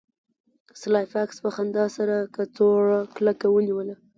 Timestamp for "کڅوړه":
2.35-2.99